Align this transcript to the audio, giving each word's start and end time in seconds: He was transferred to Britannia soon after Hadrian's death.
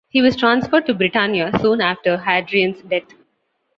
He 0.09 0.19
was 0.23 0.35
transferred 0.35 0.87
to 0.87 0.95
Britannia 0.95 1.51
soon 1.61 1.79
after 1.79 2.17
Hadrian's 2.17 2.81
death. 2.81 3.13